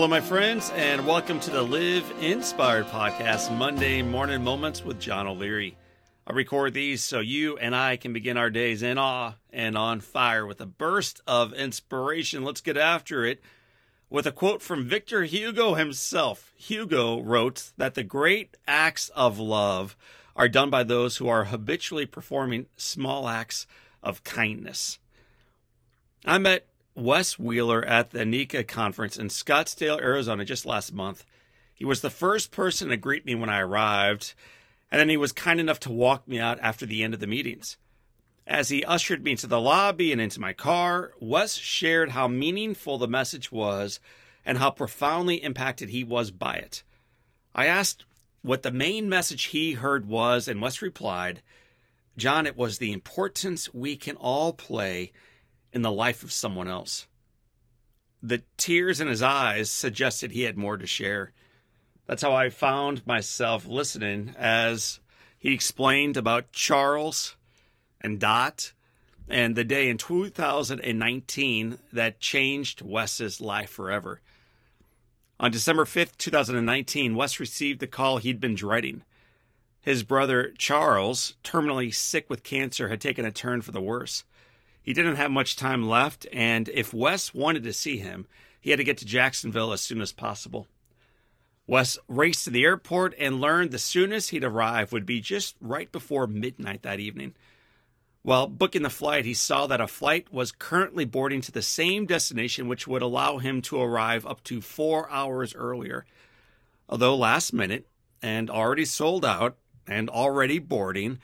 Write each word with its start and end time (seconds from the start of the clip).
Hello, 0.00 0.08
my 0.08 0.22
friends, 0.22 0.72
and 0.76 1.06
welcome 1.06 1.38
to 1.40 1.50
the 1.50 1.60
Live 1.60 2.10
Inspired 2.22 2.86
podcast, 2.86 3.54
Monday 3.54 4.00
Morning 4.00 4.42
Moments 4.42 4.82
with 4.82 4.98
John 4.98 5.26
O'Leary. 5.26 5.76
I 6.26 6.32
record 6.32 6.72
these 6.72 7.04
so 7.04 7.20
you 7.20 7.58
and 7.58 7.76
I 7.76 7.98
can 7.98 8.14
begin 8.14 8.38
our 8.38 8.48
days 8.48 8.82
in 8.82 8.96
awe 8.96 9.34
and 9.52 9.76
on 9.76 10.00
fire 10.00 10.46
with 10.46 10.58
a 10.62 10.64
burst 10.64 11.20
of 11.26 11.52
inspiration. 11.52 12.44
Let's 12.44 12.62
get 12.62 12.78
after 12.78 13.26
it 13.26 13.42
with 14.08 14.24
a 14.24 14.32
quote 14.32 14.62
from 14.62 14.88
Victor 14.88 15.24
Hugo 15.24 15.74
himself. 15.74 16.54
Hugo 16.56 17.20
wrote 17.20 17.72
that 17.76 17.92
the 17.92 18.02
great 18.02 18.56
acts 18.66 19.10
of 19.10 19.38
love 19.38 19.98
are 20.34 20.48
done 20.48 20.70
by 20.70 20.82
those 20.82 21.18
who 21.18 21.28
are 21.28 21.44
habitually 21.44 22.06
performing 22.06 22.64
small 22.74 23.28
acts 23.28 23.66
of 24.02 24.24
kindness. 24.24 24.98
I 26.24 26.38
met 26.38 26.69
Wes 26.94 27.38
Wheeler 27.38 27.84
at 27.84 28.10
the 28.10 28.24
NECA 28.24 28.66
conference 28.66 29.16
in 29.16 29.28
Scottsdale, 29.28 30.00
Arizona 30.00 30.44
just 30.44 30.66
last 30.66 30.92
month. 30.92 31.24
He 31.74 31.84
was 31.84 32.00
the 32.00 32.10
first 32.10 32.50
person 32.50 32.88
to 32.88 32.96
greet 32.96 33.24
me 33.24 33.34
when 33.34 33.48
I 33.48 33.60
arrived, 33.60 34.34
and 34.90 35.00
then 35.00 35.08
he 35.08 35.16
was 35.16 35.32
kind 35.32 35.60
enough 35.60 35.80
to 35.80 35.92
walk 35.92 36.26
me 36.26 36.38
out 36.38 36.58
after 36.60 36.84
the 36.84 37.02
end 37.02 37.14
of 37.14 37.20
the 37.20 37.26
meetings. 37.26 37.76
As 38.46 38.68
he 38.68 38.84
ushered 38.84 39.22
me 39.22 39.36
to 39.36 39.46
the 39.46 39.60
lobby 39.60 40.10
and 40.10 40.20
into 40.20 40.40
my 40.40 40.52
car, 40.52 41.12
Wes 41.20 41.54
shared 41.54 42.10
how 42.10 42.26
meaningful 42.26 42.98
the 42.98 43.06
message 43.06 43.52
was 43.52 44.00
and 44.44 44.58
how 44.58 44.70
profoundly 44.70 45.42
impacted 45.42 45.90
he 45.90 46.02
was 46.02 46.30
by 46.30 46.56
it. 46.56 46.82
I 47.54 47.66
asked 47.66 48.04
what 48.42 48.62
the 48.62 48.72
main 48.72 49.08
message 49.08 49.44
he 49.44 49.74
heard 49.74 50.08
was, 50.08 50.48
and 50.48 50.60
Wes 50.60 50.82
replied, 50.82 51.42
John, 52.16 52.46
it 52.46 52.56
was 52.56 52.78
the 52.78 52.92
importance 52.92 53.72
we 53.72 53.96
can 53.96 54.16
all 54.16 54.52
play 54.52 55.12
in 55.72 55.82
the 55.82 55.92
life 55.92 56.22
of 56.22 56.32
someone 56.32 56.68
else. 56.68 57.06
The 58.22 58.42
tears 58.56 59.00
in 59.00 59.08
his 59.08 59.22
eyes 59.22 59.70
suggested 59.70 60.32
he 60.32 60.42
had 60.42 60.56
more 60.56 60.76
to 60.76 60.86
share. 60.86 61.32
That's 62.06 62.22
how 62.22 62.34
I 62.34 62.50
found 62.50 63.06
myself 63.06 63.66
listening 63.66 64.34
as 64.38 65.00
he 65.38 65.54
explained 65.54 66.16
about 66.16 66.52
Charles 66.52 67.36
and 68.00 68.20
Dot 68.20 68.72
and 69.28 69.54
the 69.54 69.64
day 69.64 69.88
in 69.88 69.96
2019 69.96 71.78
that 71.92 72.20
changed 72.20 72.82
Wes's 72.82 73.40
life 73.40 73.70
forever. 73.70 74.20
On 75.38 75.50
December 75.50 75.84
5th, 75.84 76.18
2019, 76.18 77.14
Wes 77.14 77.40
received 77.40 77.80
the 77.80 77.86
call 77.86 78.18
he'd 78.18 78.40
been 78.40 78.54
dreading. 78.54 79.02
His 79.80 80.02
brother 80.02 80.52
Charles, 80.58 81.36
terminally 81.42 81.94
sick 81.94 82.28
with 82.28 82.42
cancer, 82.42 82.88
had 82.88 83.00
taken 83.00 83.24
a 83.24 83.30
turn 83.30 83.62
for 83.62 83.72
the 83.72 83.80
worse. 83.80 84.24
He 84.82 84.92
didn't 84.92 85.16
have 85.16 85.30
much 85.30 85.56
time 85.56 85.88
left, 85.88 86.26
and 86.32 86.68
if 86.70 86.94
Wes 86.94 87.34
wanted 87.34 87.62
to 87.64 87.72
see 87.72 87.98
him, 87.98 88.26
he 88.60 88.70
had 88.70 88.78
to 88.78 88.84
get 88.84 88.98
to 88.98 89.04
Jacksonville 89.04 89.72
as 89.72 89.80
soon 89.80 90.00
as 90.00 90.12
possible. 90.12 90.66
Wes 91.66 91.98
raced 92.08 92.44
to 92.44 92.50
the 92.50 92.64
airport 92.64 93.14
and 93.18 93.40
learned 93.40 93.70
the 93.70 93.78
soonest 93.78 94.30
he'd 94.30 94.42
arrive 94.42 94.92
would 94.92 95.06
be 95.06 95.20
just 95.20 95.56
right 95.60 95.90
before 95.92 96.26
midnight 96.26 96.82
that 96.82 96.98
evening. 96.98 97.34
While 98.22 98.48
booking 98.48 98.82
the 98.82 98.90
flight, 98.90 99.24
he 99.24 99.34
saw 99.34 99.66
that 99.66 99.80
a 99.80 99.86
flight 99.86 100.32
was 100.32 100.52
currently 100.52 101.04
boarding 101.04 101.40
to 101.42 101.52
the 101.52 101.62
same 101.62 102.06
destination, 102.06 102.68
which 102.68 102.86
would 102.86 103.02
allow 103.02 103.38
him 103.38 103.62
to 103.62 103.80
arrive 103.80 104.26
up 104.26 104.44
to 104.44 104.60
four 104.60 105.08
hours 105.10 105.54
earlier. 105.54 106.04
Although 106.88 107.16
last 107.16 107.52
minute 107.52 107.86
and 108.20 108.50
already 108.50 108.84
sold 108.84 109.24
out 109.24 109.56
and 109.86 110.10
already 110.10 110.58
boarding, 110.58 111.18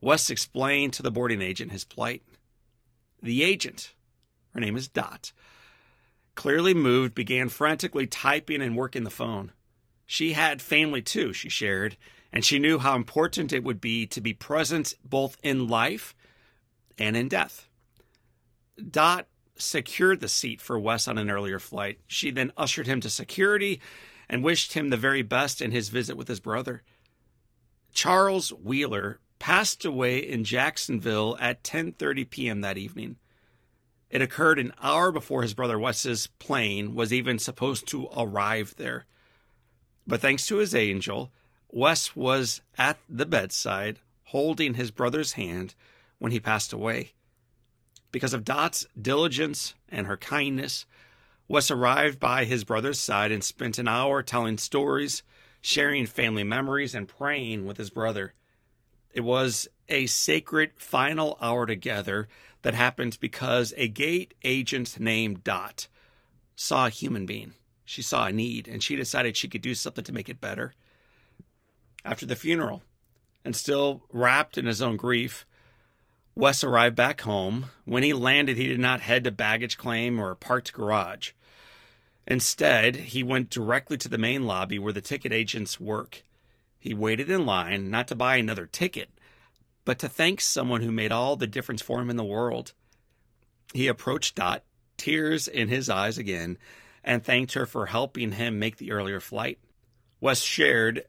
Wes 0.00 0.30
explained 0.30 0.92
to 0.94 1.02
the 1.02 1.10
boarding 1.10 1.42
agent 1.42 1.72
his 1.72 1.84
plight. 1.84 2.22
The 3.22 3.42
agent, 3.42 3.94
her 4.54 4.60
name 4.60 4.76
is 4.76 4.88
Dot, 4.88 5.32
clearly 6.34 6.74
moved, 6.74 7.14
began 7.14 7.48
frantically 7.48 8.06
typing 8.06 8.62
and 8.62 8.76
working 8.76 9.04
the 9.04 9.10
phone. 9.10 9.52
She 10.06 10.32
had 10.32 10.62
family 10.62 11.02
too, 11.02 11.32
she 11.32 11.48
shared, 11.48 11.96
and 12.32 12.44
she 12.44 12.58
knew 12.58 12.78
how 12.78 12.94
important 12.94 13.52
it 13.52 13.64
would 13.64 13.80
be 13.80 14.06
to 14.06 14.20
be 14.20 14.32
present 14.32 14.94
both 15.04 15.36
in 15.42 15.68
life 15.68 16.14
and 16.96 17.16
in 17.16 17.28
death. 17.28 17.68
Dot 18.90 19.26
secured 19.56 20.20
the 20.20 20.28
seat 20.28 20.60
for 20.60 20.78
Wes 20.78 21.08
on 21.08 21.18
an 21.18 21.30
earlier 21.30 21.58
flight. 21.58 21.98
She 22.06 22.30
then 22.30 22.52
ushered 22.56 22.86
him 22.86 23.00
to 23.00 23.10
security 23.10 23.80
and 24.28 24.44
wished 24.44 24.74
him 24.74 24.90
the 24.90 24.96
very 24.96 25.22
best 25.22 25.60
in 25.60 25.72
his 25.72 25.88
visit 25.88 26.16
with 26.16 26.28
his 26.28 26.40
brother. 26.40 26.82
Charles 27.92 28.50
Wheeler 28.50 29.18
passed 29.48 29.82
away 29.86 30.18
in 30.18 30.44
Jacksonville 30.44 31.34
at 31.40 31.64
10:30 31.64 32.28
p.m. 32.28 32.60
that 32.60 32.76
evening. 32.76 33.16
It 34.10 34.20
occurred 34.20 34.58
an 34.58 34.74
hour 34.82 35.10
before 35.10 35.40
his 35.40 35.54
brother 35.54 35.78
Wes's 35.78 36.26
plane 36.38 36.94
was 36.94 37.14
even 37.14 37.38
supposed 37.38 37.88
to 37.88 38.10
arrive 38.14 38.74
there. 38.76 39.06
But 40.06 40.20
thanks 40.20 40.46
to 40.48 40.58
his 40.58 40.74
angel, 40.74 41.32
Wes 41.70 42.14
was 42.14 42.60
at 42.76 42.98
the 43.08 43.24
bedside 43.24 44.00
holding 44.24 44.74
his 44.74 44.90
brother's 44.90 45.32
hand 45.32 45.74
when 46.18 46.30
he 46.30 46.40
passed 46.40 46.74
away. 46.74 47.12
Because 48.12 48.34
of 48.34 48.44
Dot's 48.44 48.86
diligence 49.00 49.72
and 49.88 50.06
her 50.06 50.18
kindness, 50.18 50.84
Wes 51.48 51.70
arrived 51.70 52.20
by 52.20 52.44
his 52.44 52.64
brother's 52.64 53.00
side 53.00 53.32
and 53.32 53.42
spent 53.42 53.78
an 53.78 53.88
hour 53.88 54.22
telling 54.22 54.58
stories, 54.58 55.22
sharing 55.62 56.04
family 56.04 56.44
memories, 56.44 56.94
and 56.94 57.08
praying 57.08 57.64
with 57.64 57.78
his 57.78 57.88
brother. 57.88 58.34
It 59.18 59.24
was 59.24 59.66
a 59.88 60.06
sacred 60.06 60.70
final 60.76 61.38
hour 61.40 61.66
together 61.66 62.28
that 62.62 62.74
happened 62.74 63.18
because 63.20 63.74
a 63.76 63.88
gate 63.88 64.32
agent 64.44 65.00
named 65.00 65.42
Dot 65.42 65.88
saw 66.54 66.86
a 66.86 66.90
human 66.90 67.26
being. 67.26 67.54
She 67.84 68.00
saw 68.00 68.26
a 68.26 68.32
need 68.32 68.68
and 68.68 68.80
she 68.80 68.94
decided 68.94 69.36
she 69.36 69.48
could 69.48 69.60
do 69.60 69.74
something 69.74 70.04
to 70.04 70.12
make 70.12 70.28
it 70.28 70.40
better. 70.40 70.72
After 72.04 72.26
the 72.26 72.36
funeral, 72.36 72.84
and 73.44 73.56
still 73.56 74.04
wrapped 74.12 74.56
in 74.56 74.66
his 74.66 74.80
own 74.80 74.96
grief, 74.96 75.44
Wes 76.36 76.62
arrived 76.62 76.94
back 76.94 77.22
home. 77.22 77.70
When 77.86 78.04
he 78.04 78.12
landed, 78.12 78.56
he 78.56 78.68
did 78.68 78.78
not 78.78 79.00
head 79.00 79.24
to 79.24 79.32
baggage 79.32 79.76
claim 79.76 80.20
or 80.20 80.30
a 80.30 80.36
parked 80.36 80.72
garage. 80.72 81.32
Instead, 82.24 82.94
he 82.94 83.24
went 83.24 83.50
directly 83.50 83.96
to 83.96 84.08
the 84.08 84.16
main 84.16 84.46
lobby 84.46 84.78
where 84.78 84.92
the 84.92 85.00
ticket 85.00 85.32
agents 85.32 85.80
work. 85.80 86.22
He 86.78 86.94
waited 86.94 87.30
in 87.30 87.44
line 87.44 87.90
not 87.90 88.08
to 88.08 88.14
buy 88.14 88.36
another 88.36 88.66
ticket, 88.66 89.10
but 89.84 89.98
to 89.98 90.08
thank 90.08 90.40
someone 90.40 90.82
who 90.82 90.92
made 90.92 91.12
all 91.12 91.36
the 91.36 91.46
difference 91.46 91.82
for 91.82 92.00
him 92.00 92.10
in 92.10 92.16
the 92.16 92.24
world. 92.24 92.72
He 93.74 93.88
approached 93.88 94.36
Dot, 94.36 94.64
tears 94.96 95.48
in 95.48 95.68
his 95.68 95.88
eyes 95.88 96.18
again, 96.18 96.58
and 97.02 97.24
thanked 97.24 97.54
her 97.54 97.66
for 97.66 97.86
helping 97.86 98.32
him 98.32 98.58
make 98.58 98.76
the 98.76 98.92
earlier 98.92 99.20
flight. 99.20 99.58
Wes 100.20 100.42
shared 100.42 101.04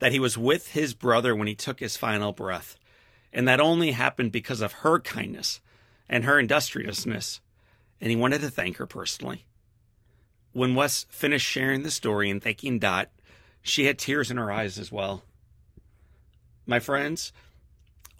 that 0.00 0.12
he 0.12 0.18
was 0.18 0.36
with 0.36 0.72
his 0.72 0.94
brother 0.94 1.34
when 1.36 1.46
he 1.46 1.54
took 1.54 1.80
his 1.80 1.96
final 1.96 2.32
breath. 2.32 2.76
And 3.32 3.46
that 3.46 3.60
only 3.60 3.92
happened 3.92 4.32
because 4.32 4.60
of 4.60 4.72
her 4.72 4.98
kindness 4.98 5.60
and 6.08 6.24
her 6.24 6.38
industriousness. 6.38 7.40
And 8.00 8.10
he 8.10 8.16
wanted 8.16 8.40
to 8.40 8.50
thank 8.50 8.78
her 8.78 8.86
personally. 8.86 9.44
When 10.52 10.74
Wes 10.74 11.06
finished 11.10 11.46
sharing 11.46 11.82
the 11.82 11.90
story 11.90 12.28
and 12.28 12.42
thanking 12.42 12.78
Dot, 12.80 13.10
she 13.62 13.84
had 13.84 13.98
tears 13.98 14.30
in 14.30 14.36
her 14.36 14.50
eyes 14.50 14.78
as 14.78 14.90
well. 14.90 15.22
My 16.66 16.78
friends, 16.78 17.32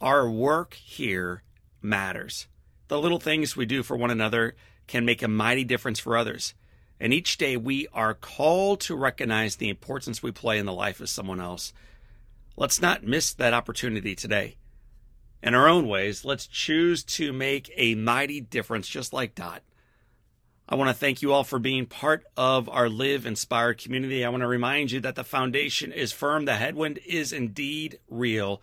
our 0.00 0.28
work 0.30 0.74
here 0.74 1.42
matters. 1.80 2.46
The 2.88 3.00
little 3.00 3.20
things 3.20 3.56
we 3.56 3.66
do 3.66 3.82
for 3.82 3.96
one 3.96 4.10
another 4.10 4.56
can 4.86 5.04
make 5.04 5.22
a 5.22 5.28
mighty 5.28 5.64
difference 5.64 6.00
for 6.00 6.16
others. 6.16 6.54
And 6.98 7.14
each 7.14 7.38
day 7.38 7.56
we 7.56 7.86
are 7.92 8.14
called 8.14 8.80
to 8.82 8.96
recognize 8.96 9.56
the 9.56 9.68
importance 9.68 10.22
we 10.22 10.32
play 10.32 10.58
in 10.58 10.66
the 10.66 10.72
life 10.72 11.00
of 11.00 11.08
someone 11.08 11.40
else. 11.40 11.72
Let's 12.56 12.82
not 12.82 13.04
miss 13.04 13.32
that 13.34 13.54
opportunity 13.54 14.14
today 14.14 14.56
in 15.42 15.54
our 15.54 15.68
own 15.68 15.88
ways, 15.88 16.24
let's 16.24 16.46
choose 16.46 17.02
to 17.02 17.32
make 17.32 17.72
a 17.76 17.94
mighty 17.94 18.40
difference 18.40 18.88
just 18.88 19.12
like 19.12 19.34
Dot. 19.34 19.62
I 20.70 20.76
want 20.76 20.88
to 20.88 20.94
thank 20.94 21.20
you 21.20 21.32
all 21.32 21.42
for 21.42 21.58
being 21.58 21.86
part 21.86 22.24
of 22.36 22.68
our 22.68 22.88
Live 22.88 23.26
Inspired 23.26 23.78
community. 23.78 24.24
I 24.24 24.28
want 24.28 24.42
to 24.42 24.46
remind 24.46 24.92
you 24.92 25.00
that 25.00 25.16
the 25.16 25.24
foundation 25.24 25.90
is 25.90 26.12
firm, 26.12 26.44
the 26.44 26.54
headwind 26.54 27.00
is 27.04 27.32
indeed 27.32 27.98
real, 28.08 28.62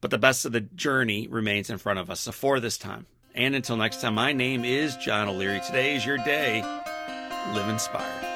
but 0.00 0.10
the 0.10 0.16
best 0.16 0.46
of 0.46 0.52
the 0.52 0.62
journey 0.62 1.28
remains 1.28 1.68
in 1.68 1.76
front 1.76 1.98
of 1.98 2.10
us. 2.10 2.20
So, 2.20 2.32
for 2.32 2.58
this 2.58 2.78
time, 2.78 3.04
and 3.34 3.54
until 3.54 3.76
next 3.76 4.00
time, 4.00 4.14
my 4.14 4.32
name 4.32 4.64
is 4.64 4.96
John 4.96 5.28
O'Leary. 5.28 5.60
Today 5.60 5.94
is 5.94 6.06
your 6.06 6.16
day. 6.16 6.62
Live 7.52 7.68
inspired. 7.68 8.35